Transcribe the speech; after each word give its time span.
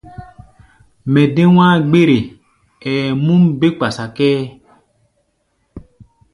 Mɛ 1.11 1.21
dé 1.35 1.43
wá̧á̧-gbére, 1.55 2.17
ɛɛ 2.89 3.03
múm 3.25 3.43
bé 3.59 3.67
kpasa 3.77 4.05
kʼɛ́ɛ́. 4.15 4.45